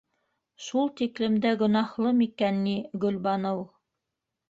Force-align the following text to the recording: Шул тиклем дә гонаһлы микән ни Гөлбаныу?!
Шул 0.67 0.89
тиклем 1.01 1.35
дә 1.45 1.53
гонаһлы 1.61 2.17
микән 2.25 2.61
ни 2.67 2.77
Гөлбаныу?! 3.07 3.65